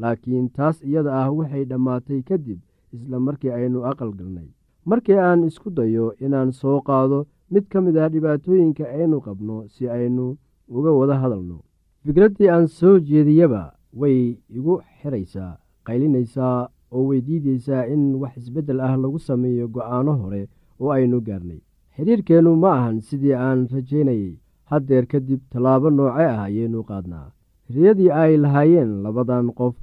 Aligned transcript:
laakiin 0.00 0.48
taas 0.56 0.76
iyada 0.88 1.10
ah 1.22 1.28
waxay 1.38 1.64
dhammaatay 1.70 2.20
kadib 2.28 2.58
isla 2.94 3.16
markii 3.26 3.50
aynu 3.58 3.78
aqal 3.90 4.12
galnay. 4.18 4.48
Markii 4.84 5.18
aan 5.26 5.44
isku 5.48 5.70
dayo 5.70 6.06
inaan 6.24 6.50
soo 6.60 6.78
qaado 6.88 7.18
mid 7.52 7.64
ka 7.72 7.78
mid 7.80 7.96
ah 8.02 8.08
dhibaatooyinka 8.12 8.84
aynu 8.98 9.16
qabno 9.26 9.56
si 9.74 9.88
aynu 9.96 10.26
uga 10.76 10.90
wada 10.98 11.14
hadalno. 11.22 11.58
Fikraddii 12.04 12.48
aan 12.54 12.66
soo 12.78 12.98
jeediyaba 13.08 13.62
way 14.00 14.18
igu 14.56 14.74
xiraysaa 15.00 15.52
qaylinaysaa 15.86 16.58
oo 16.94 17.02
weydiidaysaa 17.08 17.86
in 17.94 18.02
wax 18.20 18.36
isbeddel 18.36 18.80
ah 18.86 18.94
lagu 19.02 19.18
sameeyo 19.28 19.66
go'aano 19.74 20.12
hore 20.22 20.42
oo 20.80 20.90
aynu 20.96 21.20
gaarnay. 21.26 21.60
Xidhiirkeennu 21.96 22.56
ma 22.62 22.70
ahan 22.78 23.00
sidii 23.06 23.34
aan 23.46 23.60
rajaynayay. 23.72 24.34
Haddeer 24.70 25.06
kadib 25.12 25.40
tallaabo 25.52 25.88
nooce 25.90 26.24
ah 26.32 26.42
ayaynu 26.48 26.82
qaadnaa 26.90 27.26
riyadii 27.74 28.10
ay 28.22 28.36
lahaayeen 28.44 28.90
labadan 29.04 29.46
qof 29.58 29.74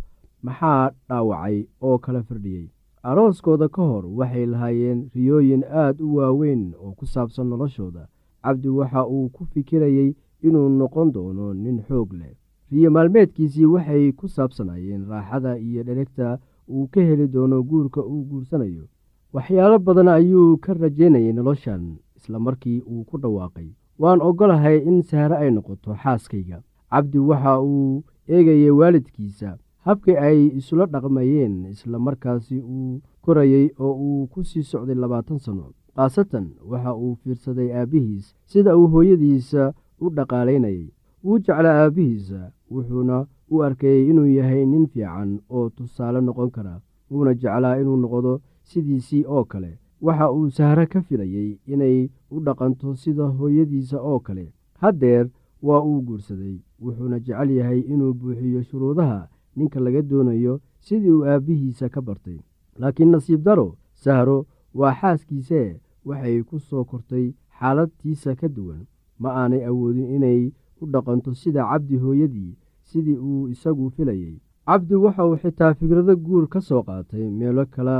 maxaa 0.45 0.91
dhaawacay 1.09 1.57
oo 1.87 1.97
kala 2.03 2.21
firdhiyey 2.27 2.67
arooskooda 3.09 3.67
ka 3.75 3.81
hor 3.89 4.05
waxay 4.19 4.45
lahaayeen 4.53 4.99
riyooyin 5.15 5.63
aad 5.83 6.01
u 6.01 6.15
waaweyn 6.17 6.63
oo 6.83 6.91
ku 6.99 7.05
saabsan 7.05 7.47
noloshooda. 7.49 8.03
Cabdi 8.43 8.69
waxa 8.79 9.01
uu 9.15 9.29
ku 9.35 9.45
fikirayey 9.51 10.11
inuu 10.47 10.69
noqon 10.79 11.11
doono 11.15 11.53
nin 11.53 11.79
xoog 11.87 12.13
leh. 12.19 12.33
Riyo 12.71 12.89
maalmeedkiisii 12.91 13.65
waxay 13.73 14.11
ku 14.19 14.27
saabsanayeen 14.27 15.03
raaxada 15.09 15.57
iyo 15.67 15.83
dheregta 15.87 16.39
uu 16.73 16.87
ka 16.91 17.01
heli 17.07 17.27
doono 17.27 17.63
guurka 17.69 18.01
uu 18.11 18.23
guursanayo. 18.29 18.85
Waxyaalo 19.33 19.79
badan 19.79 20.07
ayuu 20.07 20.57
ka 20.63 20.73
rajaynayay 20.73 21.33
noloshan 21.33 21.83
isla 22.17 22.39
markii 22.39 22.79
uu 22.91 23.03
ku 23.09 23.15
dhawaaqay. 23.17 23.69
Waan 24.01 24.21
oggolahay 24.21 24.77
in 24.89 25.01
sahre 25.09 25.35
ay 25.37 25.49
noqoto 25.51 25.95
xaaskayga 26.03 26.57
cabdi 26.91 27.17
waxa 27.19 27.59
uu 27.61 28.03
eegayay 28.27 28.69
waalidkiisa. 28.79 29.57
Habkii 29.85 30.17
ay 30.17 30.39
isula 30.59 30.85
dhaqmayeen 30.85 31.65
isla 31.71 31.99
markaasi 31.99 32.59
uu 32.59 33.01
korayey 33.21 33.69
oo 33.79 33.93
uu 33.93 34.27
ku 34.27 34.43
sii 34.43 34.63
socday 34.63 34.95
labaatan 34.95 35.39
sano. 35.39 35.65
Khaasatan 35.95 36.45
waxa 36.69 36.93
uu 36.95 37.15
fiirsaday 37.23 37.69
aabbihiis 37.73 38.35
sida 38.45 38.77
uu 38.77 38.87
hooyadiisa 38.93 39.73
u 40.01 40.09
dhaqaalaynayay. 40.15 40.87
Wuu 41.23 41.39
jeclaa 41.39 41.77
aabbihiisa 41.83 42.51
wuxuuna 42.71 43.25
u 43.51 43.61
arkayey 43.63 44.09
inuu 44.09 44.25
yahay 44.37 44.65
nin 44.65 44.87
fiican 44.87 45.39
oo 45.49 45.69
tusaale 45.69 46.21
noqon 46.21 46.51
kara 46.55 46.81
wuuna 47.11 47.33
jeclaa 47.33 47.75
inuu 47.81 47.97
noqdo 47.97 48.41
sidiisii 48.63 49.23
oo 49.27 49.43
kale. 49.51 49.71
Waxa 50.01 50.31
uu 50.31 50.49
sahre 50.49 50.85
ka 50.85 51.01
filayey 51.01 51.57
inay 51.67 52.09
u 52.31 52.39
dhaqanto 52.45 52.95
sida 52.95 53.23
hooyadiisa 53.37 53.97
oo 54.01 54.19
kale. 54.19 54.45
Haddeer 54.81 55.27
waa 55.67 55.81
uu 55.89 56.01
guursaday 56.07 56.55
wuxuuna 56.83 57.19
jecel 57.25 57.49
yahay 57.57 57.79
inuu 57.93 58.13
buuxiyo 58.19 58.61
shuruudaha 58.69 59.19
ninka 59.55 59.79
laga 59.79 60.01
doonayo 60.01 60.53
sidii 60.85 61.09
uu 61.17 61.25
aabbihiisa 61.25 61.89
ka 61.89 62.01
bartay. 62.01 62.39
Laakiin 62.79 63.11
nasiib 63.11 63.41
daro 63.43 63.67
sahro 64.03 64.37
waa 64.79 64.93
xaaskiisee 64.99 65.69
waxay 66.07 66.43
ku 66.43 66.59
soo 66.59 66.83
kortay 66.89 67.25
xaaladtiisa 67.59 68.35
ka 68.39 68.47
duwan. 68.55 68.85
Ma 69.21 69.29
aanay 69.41 69.63
awoodin 69.69 70.09
inay 70.15 70.41
u 70.81 70.85
dhaqanto 70.93 71.33
sida 71.41 71.61
cabdi 71.69 71.97
hooyadii 72.03 72.55
sidii 72.89 73.17
uu 73.29 73.47
isagu 73.53 73.89
filayey 73.95 74.35
cabdi 74.65 74.95
waxa 75.03 75.25
uu 75.27 75.35
xitaa 75.41 75.73
fikrado 75.79 76.15
guur 76.25 76.47
ka 76.53 76.59
soo 76.61 76.81
qaatay 76.87 77.25
meelo 77.39 77.65
kale 77.73 77.97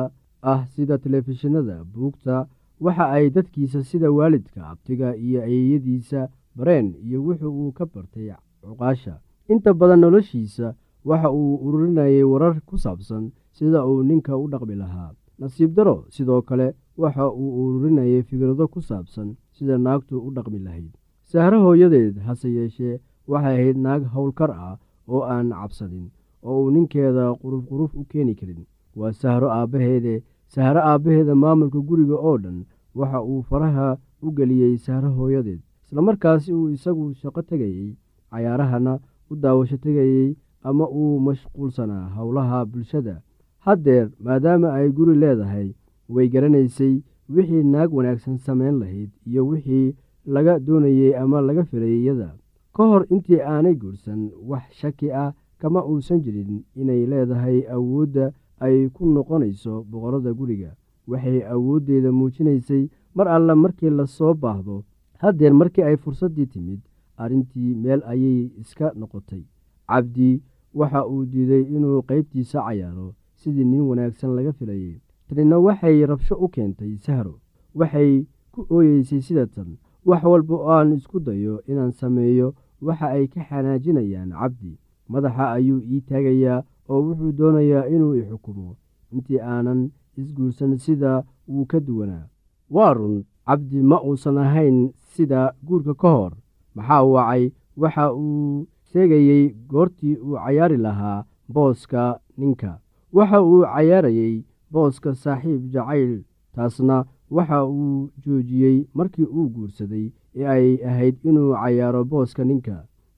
ah 0.52 0.62
sida 0.74 0.98
telefishinada 1.04 1.84
buugta 1.94 2.48
waxa 2.86 3.06
ay 3.16 3.26
dadkiisa 3.36 3.84
sida 3.90 4.08
waalidka 4.18 4.62
abtiga 4.72 5.08
iyo 5.26 5.40
ayeeyadiisa 5.48 6.30
bareen 6.60 6.88
iyo 7.06 7.20
wuxuu 7.26 7.52
uu 7.62 7.72
ka 7.78 7.86
bartay 7.94 8.30
cuqaasha. 8.62 9.16
Inta 9.52 9.74
badan 9.74 10.00
noloshiisa 10.04 10.68
waxa 11.10 11.30
uu 11.32 11.56
ururinayay 11.66 12.24
warar 12.32 12.56
ku 12.70 12.76
saabsan 12.78 13.32
sida 13.58 13.80
uu 13.90 14.04
ninka 14.04 14.34
u 14.38 14.46
dhaqmi 14.52 14.76
lahaa. 14.82 15.12
Nasiib 15.40 15.72
daro 15.78 15.96
sidoo 16.16 16.42
kale 16.42 16.68
waxa 17.02 17.26
uu 17.42 17.50
ururinayay 17.66 18.22
fikrado 18.30 18.68
ku 18.74 18.80
saabsan 18.90 19.28
sida 19.56 19.76
naagtu 19.86 20.16
u 20.28 20.30
dhaqmi 20.36 20.60
lahayd. 20.66 20.92
Sahre 21.32 21.58
hooyadeed 21.64 22.16
hase 22.28 22.50
yeeshee 22.58 23.00
waxay 23.32 23.56
ahayd 23.56 23.78
naag 23.86 24.04
howlkar 24.14 24.52
ah 24.52 24.76
oo 25.08 25.22
aan 25.34 25.50
cabsanin 25.60 26.08
oo 26.48 26.58
uu 26.64 26.72
ninkeeda 26.76 27.26
quruf 27.42 27.64
quruf 27.70 27.92
u 27.96 28.04
keeni 28.12 28.36
karin. 28.40 28.62
Waa 29.00 29.12
sahro 29.22 29.48
aabbaheede 29.58 30.24
sahro 30.54 30.80
aabbaheeda 30.92 31.34
maamulka 31.44 31.80
guriga 31.88 32.16
oo 32.28 32.38
dhan 32.44 32.58
waxa 33.00 33.20
uu 33.32 33.42
faraha 33.50 33.88
u 34.26 34.28
geliyey 34.38 34.76
sahro 34.86 35.10
hooyadeed 35.18 35.62
islamarkaasi 35.90 36.54
uu 36.54 36.70
isagu 36.70 37.14
shaqo 37.22 37.42
tegayey 37.42 37.96
cayaarahana 38.32 39.00
u 39.32 39.36
daawasho 39.36 39.78
tegayey 39.78 40.36
ama 40.64 40.86
uu 40.90 41.20
mashquulsanaa 41.20 42.10
howlaha 42.18 42.66
bulshada. 42.66 43.22
Haddeer 43.66 44.10
maadaama 44.26 44.74
ay 44.74 44.90
guri 44.92 45.16
leedahay 45.18 45.74
way 46.10 46.28
garanaysay 46.30 47.02
wixii 47.30 47.64
naag 47.64 47.90
wanaagsan 47.94 48.38
samayn 48.38 48.78
lahayd 48.80 49.10
iyo 49.26 49.48
wixii 49.48 49.96
laga 50.26 50.60
doonayey 50.60 51.16
ama 51.18 51.42
laga 51.42 51.64
filayay 51.66 52.02
iyada. 52.04 52.30
Ka 52.76 52.84
hor 52.86 53.06
intii 53.10 53.42
aanay 53.42 53.74
guursan 53.76 54.30
wax 54.50 54.70
shaki 54.82 55.10
ah 55.12 55.34
kama 55.58 55.82
uusan 55.86 56.22
jirin 56.22 56.62
inay 56.76 57.06
leedahay 57.12 57.66
awoodda 57.76 58.32
ay 58.60 58.90
ku 58.94 59.06
noqonayso 59.10 59.84
boqorada 59.90 60.34
guriga. 60.34 60.72
Waxay 61.08 61.42
awooddeeda 61.54 62.12
muujinaysay 62.12 62.90
mar 63.16 63.28
alle 63.28 63.56
markii 63.56 63.90
la 63.90 64.06
soo 64.08 64.34
baahdo 64.34 64.84
haddeer 65.22 65.54
markii 65.54 65.84
ay 65.84 65.96
fursaddii 66.04 66.46
timid 66.54 66.80
arrintii 67.18 67.76
meel 67.76 68.02
ayay 68.12 68.50
iska 68.62 68.92
noqotay. 69.00 69.44
Cabdi 69.88 70.42
waxa 70.74 71.06
uu 71.08 71.26
diiday 71.32 71.62
inuu 71.76 72.02
qaybtiisa 72.10 72.60
cayaaro 72.66 73.14
sidii 73.36 73.66
nin 73.72 73.82
wanaagsan 73.90 74.36
laga 74.36 74.52
filayay. 74.54 74.96
Tanina 75.28 75.60
waxay 75.60 76.06
rabsho 76.06 76.36
u 76.36 76.48
keentay 76.48 76.94
sahro. 77.06 77.40
Waxay 77.76 78.26
ku 78.52 78.66
ooyeysay 78.70 79.22
sida 79.22 79.46
tan 79.48 79.78
wax 80.06 80.24
walba 80.24 80.56
oo 80.56 80.70
aan 80.72 80.94
isku 80.94 81.20
dayo 81.20 81.62
inaan 81.68 81.92
sameeyo 81.92 82.54
waxa 82.82 83.08
ay 83.16 83.28
ka 83.28 83.42
xanaajinayaan 83.50 84.32
cabdi. 84.40 84.78
Madaxa 85.10 85.52
ayuu 85.52 85.82
ii 85.92 86.02
taagayaa 86.02 86.64
oo 86.90 87.02
wuxuu 87.06 87.32
doonayaa 87.32 87.88
inuu 87.88 88.14
i 88.16 88.24
xukumo. 88.30 88.76
Intii 89.12 89.40
aanan 89.42 89.90
isguursan 90.18 90.78
sida 90.78 91.24
wuu 91.48 91.66
ka 91.66 91.80
duwanaa. 91.80 92.28
Waa 92.70 92.94
run 92.94 93.24
cabdi 93.46 93.82
ma 93.82 93.98
uusan 94.04 94.38
ahayn 94.38 94.94
sida 95.20 95.42
guurka 95.68 95.94
ka 96.02 96.10
hor. 96.16 96.32
Maxaa 96.76 97.04
wacay 97.14 97.44
waxa 97.82 98.06
uu 98.14 98.68
sheegayey 98.92 99.46
goortii 99.72 100.16
uu 100.26 100.36
cayaari 100.44 100.78
lahaa 100.86 101.26
booska 101.54 102.20
ninka. 102.38 102.72
Waxa 103.14 103.40
uu 103.44 103.62
cayaarayey 103.74 104.36
booska 104.72 105.10
saaxiib 105.24 105.62
jacayl 105.74 106.14
taasna 106.56 106.98
waxa 107.36 107.60
uu 107.66 108.10
joojiyey 108.24 108.78
markii 108.98 109.26
uu 109.38 109.50
guursaday 109.56 110.08
ee 110.36 110.46
ay 110.54 110.68
ahayd 110.90 111.16
inuu 111.30 111.52
cayaaro 111.62 112.02
booska 112.12 112.44
ninka. 112.50 112.78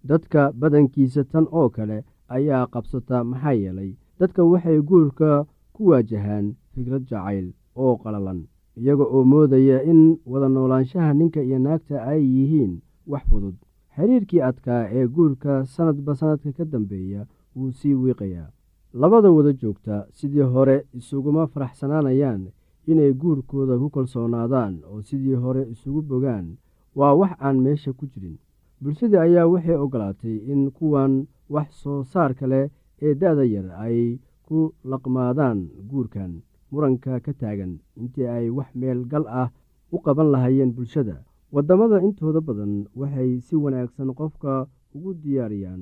Dadka 0.10 0.42
badankiisa 0.60 1.24
tan 1.32 1.46
oo 1.60 1.70
kale 1.76 1.98
ayaa 2.36 2.66
qabsata 2.74 3.24
maxaa 3.30 3.54
yeelay 3.62 3.92
dadka 4.20 4.42
waxay 4.52 4.80
guurka 4.90 5.30
ku 5.76 5.82
waajahaan 5.90 6.46
fikrad 6.74 7.04
jacayl 7.10 7.48
oo 7.84 7.94
qalalan 8.04 8.40
iyaga 8.82 9.04
oo 9.16 9.24
moodaya 9.32 9.78
in 9.92 10.02
wada 10.26 10.48
noolaanshaha 10.50 11.14
ninka 11.14 11.42
iyo 11.48 11.60
naagta 11.60 11.96
ay 12.12 12.22
yihiin 12.36 12.74
wax 13.08 13.24
fudud. 13.30 13.56
Xiriirkii 13.96 14.42
adkaa 14.50 14.84
ee 14.98 15.06
guurka 15.08 15.66
sanadba 15.66 16.16
sanadka 16.16 16.52
ka 16.58 16.66
dambeeya 16.66 17.22
wuu 17.56 17.72
sii 17.72 17.94
wiiqayaa. 17.94 18.50
Labada 18.94 19.32
wada 19.32 19.52
joogta 19.54 20.06
sidii 20.18 20.42
hore 20.54 20.86
isuguma 20.94 21.48
faraxsanaanayaan 21.48 22.44
inay 22.88 23.14
guurkooda 23.14 23.78
ku 23.82 23.90
kalsoonaadaan 23.90 24.74
oo 24.92 25.02
sidii 25.02 25.34
hore 25.44 25.62
isugu 25.74 26.02
bogaan 26.02 26.48
waa 26.96 27.14
wax 27.20 27.32
aan 27.40 27.58
meesha 27.66 27.92
ku 27.94 28.06
jirin. 28.12 28.38
Bulshadii 28.82 29.18
ayaa 29.26 29.48
waxay 29.48 29.76
ogolaatay 29.84 30.36
in 30.52 30.72
kuwan 30.72 31.14
wax 31.50 31.70
soo 31.84 32.04
saarka 32.04 32.48
leh 32.48 32.70
ee 33.02 33.14
da-da 33.16 33.44
yar 33.46 33.68
ay 33.86 34.20
ku 34.48 34.74
laqmaadaan 34.92 35.60
guurkan 35.90 36.32
muranka 36.72 37.20
ka 37.26 37.32
taagan 37.42 37.74
intii 38.00 38.28
ay 38.36 38.46
wax 38.58 38.70
meel 38.80 39.00
gal 39.12 39.26
ah 39.42 39.50
u 39.96 39.98
qaban 40.06 40.32
lahaayeen 40.34 40.72
bulshada. 40.76 41.16
Waddamada 41.56 41.98
intooda 42.08 42.40
badan 42.48 42.74
waxay 43.00 43.32
si 43.46 43.56
wanaagsan 43.64 44.10
qofka 44.20 44.54
ugu 44.96 45.12
diyaariyaan 45.24 45.82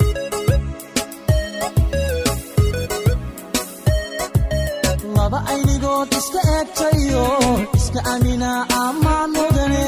laba 5.31 5.39
aynigood 5.53 6.09
iska 6.19 6.39
eegtayo 6.55 7.25
iska 7.77 7.99
amina 8.13 8.51
ammaan 8.85 9.29
mudane 9.37 9.85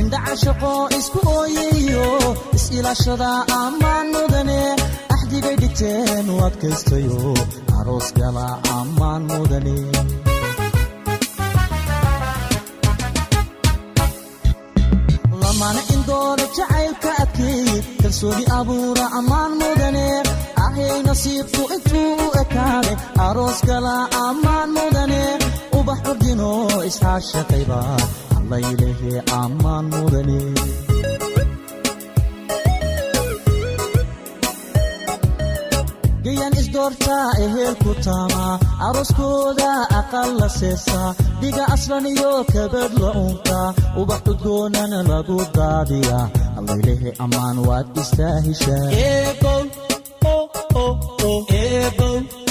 indhacashaqo 0.00 0.72
isku 0.98 1.18
ooyayo 1.38 2.06
is-ilaashada 2.56 3.30
ammaan 3.62 4.06
mudane 4.14 4.60
axdigay 5.14 5.56
dhigteen 5.62 6.26
u 6.34 6.36
adkaystayo 6.48 7.18
aroos 7.78 8.08
gala 8.18 8.46
ammaan 8.78 9.22
mudane 9.32 9.76
lamana 15.42 15.80
indooda 15.94 16.44
jacaylka 16.56 17.10
adkeey 17.22 17.68
kalsooni 18.02 18.44
abuura 18.58 19.04
ammaan 19.18 19.52
mudane 19.60 20.06
ahay 20.74 21.00
nasiibku 21.06 21.62
intuu 21.74 22.12
u 22.24 22.28
ekaaday 22.42 22.96
aroos 23.26 23.58
gala 23.68 23.94
ammaan 24.26 24.68
mudane. 24.76 25.22
Ubax 25.78 26.00
ordino 26.10 26.50
iscaashaqayba 26.88 27.78
allaylehe 28.38 29.12
ammaan 29.42 29.84
mudane. 29.94 30.40
Gayan 36.24 36.54
isdoortaa 36.60 37.26
ehelku 37.44 37.92
taama 38.04 38.44
arooskooda 38.86 39.70
aqal 40.00 40.30
la 40.40 40.48
seesaa 40.58 41.08
dhiga 41.40 41.64
aslan 41.74 42.06
iyo 42.12 42.32
kabad 42.52 42.92
la 43.02 43.10
unka 43.24 43.58
ubax 44.00 44.22
udgoonana 44.32 44.98
lagu 45.10 45.38
daadiya. 45.56 46.20
Allaylehe 46.58 47.10
ammaan 47.24 47.56
waad 47.68 47.86
istaahishaa 51.24 51.88
ubakaylesi 51.90 52.43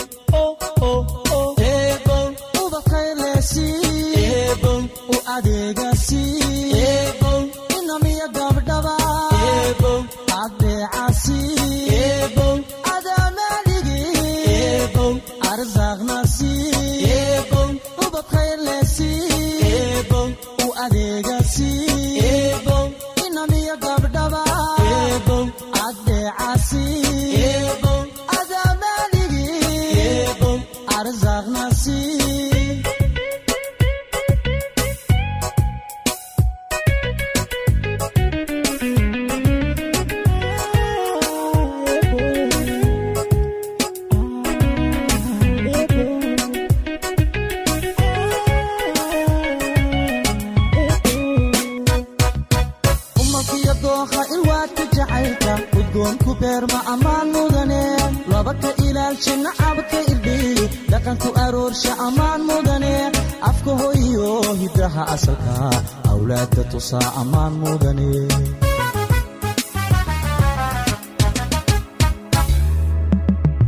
tusaa 66.94 67.12
ammaan 67.22 67.54
mudane 67.62 68.10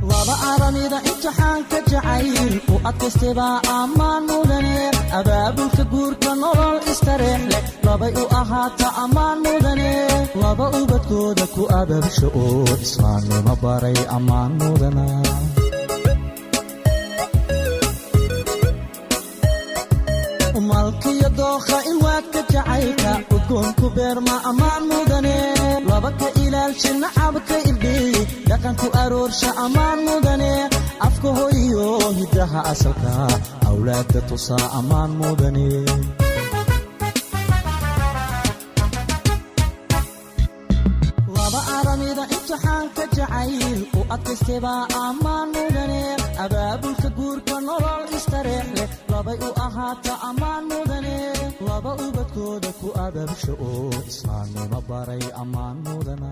laba 0.10 0.36
aramida 0.52 0.98
imtixaanka 1.10 1.78
guurka 5.92 6.32
nolol 6.42 6.78
istareex 6.92 7.42
leh 7.52 7.64
u 8.22 8.26
ahaata 8.42 8.88
ammaan 9.04 9.38
mudane 9.46 9.92
laba 10.42 10.66
ubadkooda 10.82 11.46
ku 11.56 11.62
ababsho 11.82 12.28
oo 12.44 12.64
islaamnimo 12.86 13.54
malkiyo 20.70 21.30
dookha 21.40 21.78
udgoonku 23.96 24.24
beerma 24.26 24.42
ammaan 24.50 24.84
mudane. 24.90 25.38
Laba 25.88 26.12
ka 26.20 26.28
ilaalsha 26.44 26.92
nacabka 27.02 27.56
irdhiyi 27.70 28.22
dhaqanku 28.50 28.88
aroorsha 29.02 29.50
ammaan 29.66 30.00
mudane. 30.08 30.70
Afka 31.08 31.30
hoyo 31.38 31.88
hiddaha 32.20 32.60
asalka. 32.72 33.14
Awlaadda 33.70 34.20
tusaa 34.30 34.68
ammaan 34.80 35.12
mudane. 35.20 35.68
Abaabulka 46.46 47.10
guurka 47.18 47.56
nolol 47.68 48.04
istareex 48.18 48.90
labay 49.12 49.38
u 49.48 49.50
ahaata 49.66 50.14
ammaan 50.30 50.64
mudane 50.70 51.16
laba 51.68 51.92
ubadkooda 52.06 52.70
ku 52.80 52.88
ababsho 53.06 53.54
oo 53.70 53.90
islaamnimo 54.12 54.80
baray 54.90 55.24
ammaan 55.42 55.78
mudana 55.86 56.32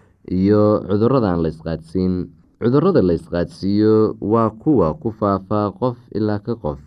iyo 0.39 0.63
cudurrada 0.89 1.27
aan 1.35 1.41
la 1.43 1.49
isqaadsiin 1.53 2.13
cudurrada 2.61 3.01
la 3.03 3.13
isqaadsiiyo 3.19 4.15
waa 4.33 4.49
kuwa 4.63 4.87
ku 5.01 5.09
faafa 5.19 5.61
qof 5.79 5.97
ilaa 6.17 6.39
ka 6.45 6.55
qof. 6.63 6.79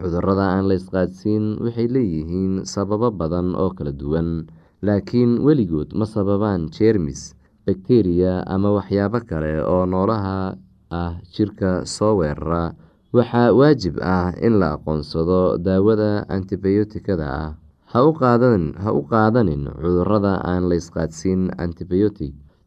Cudurrada 0.00 0.44
aan 0.54 0.64
la 0.70 0.74
isqaadsiin 0.80 1.44
waxay 1.64 1.88
leeyihiin 1.94 2.64
sababo 2.72 3.08
badan 3.10 3.52
oo 3.62 3.70
kala 3.76 3.92
duwan. 3.92 4.46
Laakiin 4.86 5.38
weligood 5.46 5.90
ma 5.98 6.06
sababaan 6.14 6.66
jeermis 6.74 7.34
bakteriya 7.66 8.42
ama 8.54 8.68
waxyaabo 8.78 9.18
kale 9.30 9.62
oo 9.62 9.84
noolaha 9.86 10.56
ah 10.90 11.12
jirka 11.34 11.70
soo 11.86 12.18
weerara. 12.20 12.74
Waxaa 13.12 13.52
waajib 13.58 13.94
ah 14.02 14.32
in 14.46 14.58
la 14.60 14.74
aqoonsado 14.76 15.58
daawada 15.60 16.24
antibiyootikada 16.34 17.26
ah. 17.28 17.50
Ha 17.92 18.00
u 18.02 18.12
qaadanin 18.16 19.68
cudurrada 19.80 20.40
aan 20.50 20.66
la 20.68 20.74
isqaadsiin 20.80 21.52
antibiyootig 21.60 22.32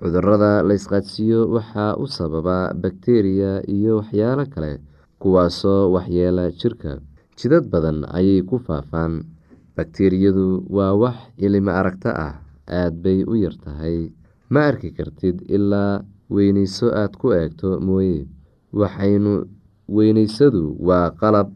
cudurrada 0.00 0.62
la 0.62 0.74
isqaadsiiyo 0.78 1.40
waxaa 1.54 1.96
u 2.02 2.06
sababa 2.06 2.58
bakteriya 2.82 3.62
iyo 3.66 3.96
waxyaalo 4.00 4.44
kale 4.54 4.72
kuwaasoo 5.18 5.90
waxyeela 5.94 6.50
jirka. 6.60 6.98
Jidad 7.38 7.64
badan 7.72 8.04
ayay 8.18 8.42
ku 8.42 8.58
faafaan. 8.58 9.24
Bakteriyadu 9.76 10.66
waa 10.76 10.94
wax 10.94 11.16
ilimo 11.38 11.70
aragto 11.70 12.10
ah 12.10 12.34
aad 12.66 12.94
bay 13.02 13.22
u 13.26 13.34
yar 13.38 13.54
tahay. 13.64 14.10
Ma 14.50 14.66
arki 14.70 14.90
kartid 14.90 15.42
ilaa 15.46 16.02
weyneyso 16.30 16.90
aad 16.94 17.14
ku 17.20 17.30
eegto 17.34 17.78
mooye. 17.80 18.26
Waxaynu 18.74 19.46
weyneysadu 19.88 20.74
waa 20.88 21.10
qalab 21.20 21.50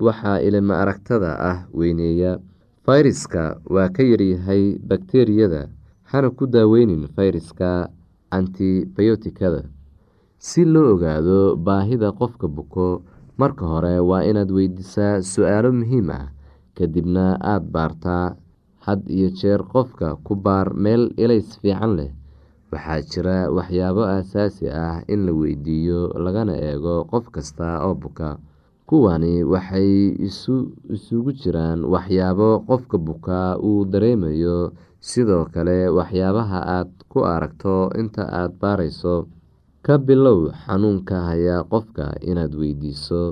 waxaa 0.00 0.40
ilimo 0.40 0.72
aragtada 0.74 1.36
ah 1.50 1.58
weyneeya. 1.72 2.40
Fayraska 2.84 3.60
waa 3.74 3.88
ka 3.92 4.02
yaryahay 4.02 4.78
bakteriyada 4.88 5.68
hana 6.10 6.28
ku 6.30 6.44
daaweynin 6.46 7.08
fayraska 7.14 7.88
antibiyootikada. 8.30 9.62
Si 10.38 10.64
loo 10.64 10.94
ogaado 10.94 11.56
baahida 11.56 12.12
qofka 12.12 12.46
buko 12.48 13.02
marka 13.40 13.64
hore 13.66 13.98
waa 14.00 14.22
inaad 14.30 14.50
weydiisaa 14.56 15.20
su'aalo 15.32 15.70
muhiim 15.72 16.08
ah 16.18 16.26
kadibna 16.76 17.24
aada 17.40 17.66
baartaa 17.74 18.26
had 18.86 19.00
iyo 19.16 19.28
jeer 19.38 19.60
qofka 19.72 20.16
ku 20.24 20.32
baar 20.36 20.74
meel 20.74 21.10
ilays 21.16 21.58
fiican 21.60 21.96
leh. 21.98 22.10
Waxaa 22.72 23.00
jira 23.10 23.36
waxyaabo 23.56 24.02
aasaasi 24.04 24.66
ah 24.70 25.02
in 25.12 25.26
la 25.26 25.32
weydiiyo 25.32 26.00
lagana 26.24 26.54
eego 26.68 27.04
qof 27.10 27.30
kasta 27.34 27.82
oo 27.86 27.94
buka. 27.94 28.38
Kuwani 28.86 29.42
waxay 29.42 30.14
isugu 30.94 31.32
jiraan 31.40 31.82
waxyaabo 31.84 32.62
qofka 32.68 32.96
bukaa 32.98 33.58
uu 33.58 33.84
dareemayo 33.90 34.70
sidoo 35.08 35.44
kale 35.54 35.76
waxyaabaha 35.96 36.58
aad 36.76 36.90
ku 37.12 37.18
aragto 37.34 37.74
inta 38.00 38.22
aad 38.40 38.52
baarayso 38.62 39.14
ka 39.86 39.94
bilow 40.06 40.40
xanuunka 40.64 41.16
hayaa 41.28 41.62
qofka 41.72 42.04
inaad 42.30 42.52
weydiiso. 42.60 43.22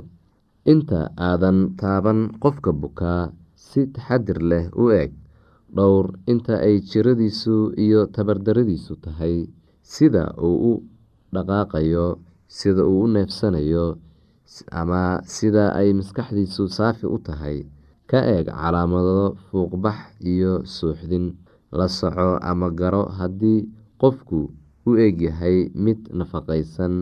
Inta 0.72 1.00
aadan 1.28 1.58
taaban 1.80 2.20
qofka 2.42 2.70
bukaa 2.80 3.22
si 3.66 3.80
taxadir 3.94 4.38
leh 4.50 4.66
u 4.82 4.84
eg 5.02 5.10
dhowr 5.76 6.06
inta 6.32 6.54
ay 6.66 6.76
jiradiisu 6.90 7.56
iyo 7.84 8.00
tabardaradiisu 8.14 8.92
tahay 9.04 9.36
sida 9.92 10.24
uu 10.46 10.56
u 10.70 10.72
dhaqaaqayo 11.34 12.06
sida 12.56 12.82
uu 12.92 13.02
u 13.04 13.12
neefsanayo 13.14 13.86
ama 14.80 15.02
sida 15.34 15.64
ay 15.78 15.88
maskaxdiisu 15.98 16.62
saafi 16.76 17.04
u 17.14 17.18
tahay. 17.26 17.58
Ka 18.10 18.18
eeg 18.34 18.46
calaamado 18.60 19.20
fuuqbax 19.48 19.98
iyo 20.32 20.52
suuxdin 20.76 21.26
la 21.78 21.86
soco 21.98 22.38
ama 22.50 22.68
garo 22.80 23.02
haddii 23.18 23.60
qofku 24.00 24.40
u 24.88 24.90
egyahay 25.06 25.56
mid 25.84 26.00
nafaqaysan 26.18 26.94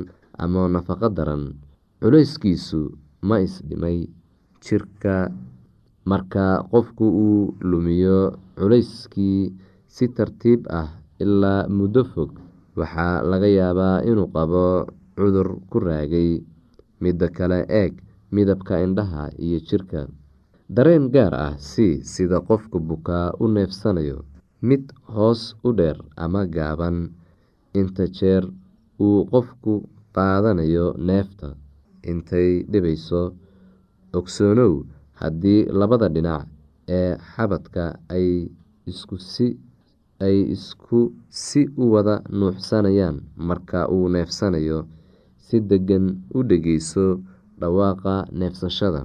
ama 0.42 0.62
nafaqo 0.74 1.08
daran. 1.16 1.44
Culeyskiisu 2.00 2.80
ma 3.28 3.36
isdhimay 3.46 3.98
jirka. 4.64 5.16
Marka 6.10 6.46
qofku 6.72 7.06
uu 7.26 7.54
lumiyo 7.70 8.18
culeyskii 8.58 9.52
si 9.94 10.04
tartiib 10.16 10.66
ah 10.80 10.88
ilaa 11.22 11.68
muddo 11.76 12.02
fog 12.12 12.30
waxaa 12.78 13.22
laga 13.30 13.46
yaabaa 13.58 14.02
inuu 14.10 14.28
qabo 14.34 14.66
cudur 15.16 15.48
ku 15.70 15.78
raagay. 15.86 16.30
Midda 17.02 17.28
kale 17.36 17.58
eeg 17.80 17.92
midabka 18.34 18.74
indhaha 18.84 19.30
iyo 19.44 19.58
jirka. 19.68 20.00
Dareen 20.74 21.10
gaar 21.14 21.34
ah 21.46 21.54
si 21.58 21.86
sida 22.12 22.38
qofka 22.48 22.78
bukaa 22.88 23.26
u 23.42 23.46
neefsanayo 23.54 24.18
mid 24.68 24.84
hoos 25.14 25.42
u 25.66 25.68
dheer 25.78 25.98
ama 26.24 26.42
gaaban. 26.54 26.96
Inta 27.80 28.04
jeer 28.16 28.44
uu 29.06 29.18
qofku 29.32 29.72
qaadanayo 30.14 30.86
neefta 31.08 31.48
intay 32.10 32.50
dhibayso 32.70 33.22
ogsoonow 34.18 34.74
haddii 35.20 35.60
labada 35.78 36.08
dhinac 36.14 36.44
ee 36.98 37.10
xabadka 37.32 37.84
ay 38.16 38.28
isku 40.54 41.00
si 41.30 41.60
u 41.82 41.84
wada 41.94 42.16
nuuxsanayaan 42.38 43.16
marka 43.48 43.80
uu 43.94 44.06
neefsanayo 44.14 44.78
si 45.44 45.56
deggan 45.70 46.06
u 46.36 46.38
dhegeyso 46.48 47.06
dhawaaqa 47.60 48.14
neefsashada. 48.38 49.02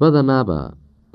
Badanaaba 0.00 0.60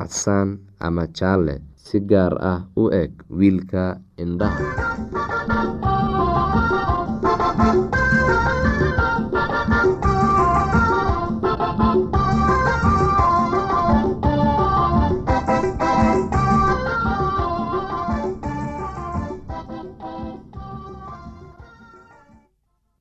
casaan 0.00 0.48
ama 0.86 1.04
jaalle 1.18 1.54
si 1.84 1.98
gaar 2.10 2.34
ah 2.52 2.60
u 2.82 2.84
eg 3.02 3.12
wiilka 3.38 3.84
indhaha 4.22 4.66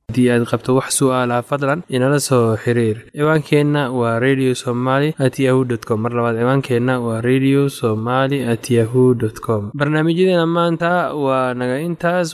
haddii 0.09 0.27
aad 0.33 0.43
qabto 0.51 0.73
wax 0.77 0.89
su'aalaha 0.99 1.45
fadlan 1.49 1.83
inala 1.95 2.19
soo 2.27 2.57
xiriir. 2.63 2.97
Ciwaankeenna 3.17 3.81
waa 3.99 4.17
radio 4.25 4.51
somaly 4.63 5.09
at 5.25 5.37
yahu 5.45 5.61
com. 5.87 6.01
Mar 6.03 6.11
labaad 6.17 6.35
ciwaankeenna 6.41 6.93
waa 7.05 7.21
radio 7.29 7.69
somaly 7.79 8.39
at 8.53 8.65
yahu 8.77 9.03
dt 9.21 9.37
com. 9.45 9.69
Barnaamijyadeena 9.79 10.45
maanta 10.57 10.91
waa 11.25 11.53
naga 11.53 11.77
intaas 11.87 12.33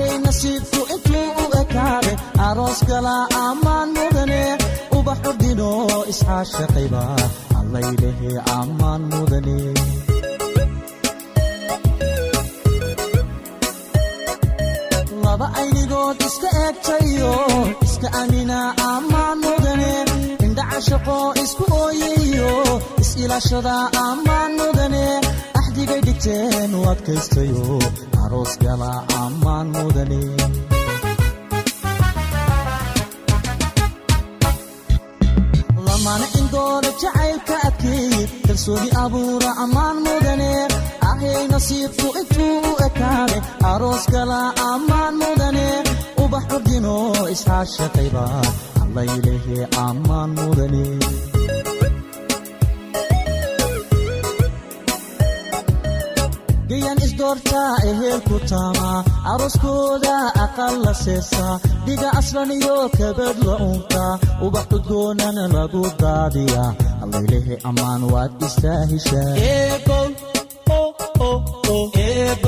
ahay 0.00 0.18
nasiibku 0.24 0.80
intuu 0.94 1.28
u 1.42 1.44
ekaade 1.60 2.12
aroos 2.48 2.80
galaa 2.90 3.24
ammaan 3.46 3.88
mudane 3.96 4.42
ubax 4.98 5.18
ordino 5.30 5.70
isxaashaqayba 6.12 7.02
allaylehe 7.60 8.32
ammaan 8.58 9.02
mudane. 9.12 9.58
Laba 15.24 15.46
aynigood 15.60 16.18
iska 16.28 16.48
eegtayo 16.64 17.32
iska 17.86 18.08
amina 18.22 18.58
ammaan 18.92 19.36
mudane 19.44 19.92
indhaca 20.46 20.78
shaqo 20.88 21.16
isku 21.44 21.64
ooyayo 21.82 22.52
is-ilaashada 23.02 23.74
ammaan 24.06 24.50
mudane 24.60 25.04
axdigay 25.78 26.00
dhigteen 26.06 26.70
u 26.78 26.80
adkaystayo 26.92 27.62
aroos 28.24 28.52
gala 28.62 28.90
ammaan 29.22 29.66
mudane 29.76 30.20
lamana 35.86 36.26
indooda 36.38 36.90
jacaylka 37.02 37.54
adkeeye 37.68 38.22
kalsooni 38.46 38.88
abuura 39.04 39.50
ammaan 39.64 39.96
mudane 40.06 40.50
ahay 41.10 41.42
nasiibku 41.52 42.06
intuu 42.20 42.56
u 42.70 42.72
ekaade 42.86 43.36
aroos 43.72 44.04
gala 44.14 44.40
ammaan 44.72 45.14
mudane 45.22 45.66
ubax 46.22 46.44
ordino 46.56 46.96
isxaashaqayba 47.34 48.24
allaylehe 48.82 49.58
ammaan 49.86 50.30
mudane 50.38 50.84
gayan 56.70 56.98
isdoortaa 57.06 57.72
ehelku 57.90 58.36
taama 58.50 58.88
arooskooda 59.32 60.14
aqal 60.44 60.74
la 60.84 60.92
seesaa 61.04 61.54
dhiga 61.86 62.08
aslan 62.20 62.50
iyo 62.58 62.76
kabad 62.98 63.36
la 63.48 63.54
unka 63.70 64.04
ubax 64.46 64.66
udgoonana 64.76 65.44
lagu 65.56 65.82
daadiya 66.02 66.64
allaylehe 67.04 67.54
ammaan 67.70 68.02
waad 68.12 68.32
istaahishaa 68.48 69.32
u 72.46 72.47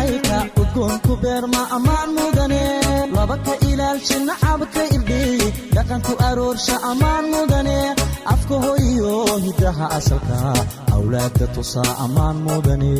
jacaylka 0.00 0.38
udgoonku 0.60 1.12
beerma 1.22 1.62
ammaan 1.76 2.10
mudane. 2.16 2.62
Laba 3.14 3.36
ka 3.44 3.54
ilaalsha 3.70 4.16
nacabka 4.28 4.82
irdhiyi 4.96 5.48
dhaqanku 5.74 6.12
aroorsha 6.28 6.76
ammaan 6.90 7.24
mudane. 7.32 7.78
Afka 8.32 8.54
hoyo 8.64 9.12
hidaha 9.44 9.86
asalka 9.98 10.36
awlaadda 10.94 11.46
tusaa 11.54 11.92
ammaan 12.04 12.36
mudane. 12.46 12.92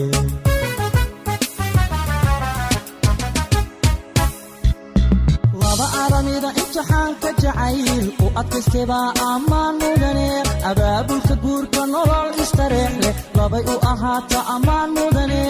Laba 5.62 5.86
aramida 6.04 6.50
imtixaanka 6.60 7.28
jacayl 7.42 8.06
u 8.24 8.26
adkaystebaa 8.40 9.08
ammaan 9.32 9.74
mudane. 9.82 10.28
Abaabulka 10.70 11.34
guurka 11.42 11.79
labay 13.50 13.64
u 13.74 13.76
ahaata 13.92 14.38
ammaan 14.54 14.90
mudane 14.96 15.42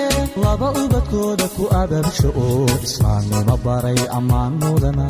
laba 0.42 0.68
ubadkooda 0.82 1.46
ku 1.56 1.64
ababsha 1.80 2.28
oo 2.44 2.64
islaamnimo 2.86 3.54
baray 3.64 4.00
ammaan 4.18 4.52
mudana. 4.60 5.06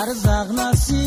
Arzaaqnasi 0.00 1.00